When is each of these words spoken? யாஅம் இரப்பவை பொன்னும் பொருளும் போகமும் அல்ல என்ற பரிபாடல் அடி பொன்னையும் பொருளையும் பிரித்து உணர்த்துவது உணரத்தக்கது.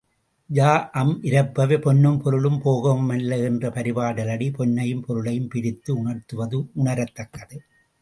யாஅம் 0.49 1.11
இரப்பவை 1.21 1.77
பொன்னும் 1.81 2.17
பொருளும் 2.17 2.57
போகமும் 2.61 3.09
அல்ல 3.09 3.37
என்ற 3.37 3.69
பரிபாடல் 3.69 4.31
அடி 4.31 4.49
பொன்னையும் 4.49 5.05
பொருளையும் 5.07 5.47
பிரித்து 5.47 5.97
உணர்த்துவது 5.97 6.59
உணரத்தக்கது. 6.83 7.57